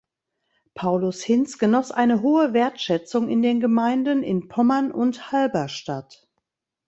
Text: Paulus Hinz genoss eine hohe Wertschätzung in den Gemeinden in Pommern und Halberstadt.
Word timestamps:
Paulus 0.73 1.21
Hinz 1.21 1.59
genoss 1.59 1.91
eine 1.91 2.23
hohe 2.23 2.53
Wertschätzung 2.53 3.29
in 3.29 3.43
den 3.43 3.59
Gemeinden 3.59 4.23
in 4.23 4.47
Pommern 4.47 4.91
und 4.91 5.31
Halberstadt. 5.31 6.27